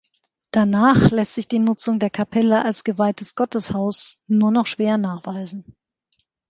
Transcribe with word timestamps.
Danach 0.49 1.11
lässt 1.11 1.35
sich 1.35 1.47
die 1.47 1.59
Nutzung 1.59 1.99
der 1.99 2.09
Kapelle 2.09 2.65
als 2.65 2.83
geweihtes 2.83 3.35
Gotteshaus 3.35 4.17
nur 4.25 4.49
noch 4.49 4.65
schwer 4.65 4.97
nachweisen. 4.97 5.75